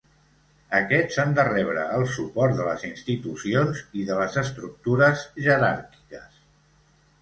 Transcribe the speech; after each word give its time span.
Aquests 0.77 1.19
han 1.23 1.35
de 1.39 1.45
rebre 1.49 1.83
el 1.99 2.07
suport 2.15 2.57
de 2.61 2.67
les 2.71 2.87
institucions 2.91 3.85
i 4.01 4.09
de 4.11 4.21
les 4.25 4.43
estructures 4.47 5.27
jeràrquiques. 5.49 6.47